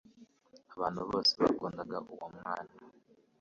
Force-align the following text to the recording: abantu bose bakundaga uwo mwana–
abantu 0.75 1.01
bose 1.09 1.31
bakundaga 1.41 1.97
uwo 2.13 2.27
mwana– 2.37 2.71